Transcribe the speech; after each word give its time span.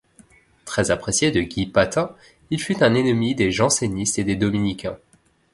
Très 0.65 0.89
apprécié 0.89 1.29
de 1.29 1.41
Guy 1.43 1.67
Patin, 1.67 2.09
il 2.49 2.59
fut 2.59 2.81
un 2.83 2.95
ennemi 2.95 3.35
des 3.35 3.51
jansénistes 3.51 4.17
et 4.17 4.23
des 4.23 4.35
dominicains. 4.35 4.97